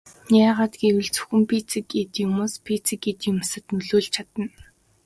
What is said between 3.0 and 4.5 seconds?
эд юмсад нөлөөлж чадна.